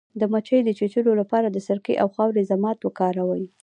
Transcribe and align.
د 0.19 0.21
مچۍ 0.31 0.59
د 0.65 0.69
چیچلو 0.79 1.11
لپاره 1.21 1.47
د 1.49 1.57
سرکې 1.67 1.93
او 2.01 2.07
خاورې 2.15 2.43
ضماد 2.51 2.77
وکاروئ 2.81 3.43